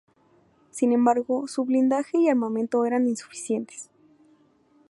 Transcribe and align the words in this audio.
Sin 0.71 0.93
embargo, 0.93 1.47
su 1.47 1.63
blindaje 1.63 2.17
y 2.17 2.27
armamento 2.27 2.87
eran 2.87 3.07
insuficientes. 3.07 3.91